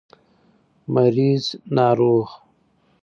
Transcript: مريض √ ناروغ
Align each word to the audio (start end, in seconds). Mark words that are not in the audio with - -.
مريض 0.93 1.43
√ 1.45 1.55
ناروغ 1.75 2.29